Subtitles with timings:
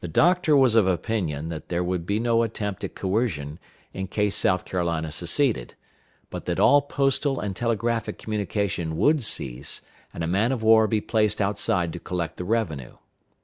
[0.00, 3.60] The doctor was of opinion there would be no attempt at coercion
[3.92, 5.74] in case South Carolina seceded,
[6.28, 9.82] but that all postal and telegraphic communication would cease,
[10.12, 12.96] and a man of war be placed outside to collect the revenue.